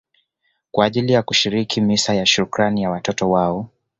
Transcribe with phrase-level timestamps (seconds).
[0.71, 3.69] kwa ajili ya kushiriki misa ya shukrani ya watoto wao